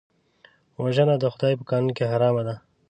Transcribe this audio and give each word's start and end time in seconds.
وژنه 0.81 1.15
د 1.19 1.23
خدای 1.33 1.53
په 1.59 1.63
قانون 1.69 1.91
کې 1.97 2.05
حرام 2.11 2.35
ده 2.47 2.55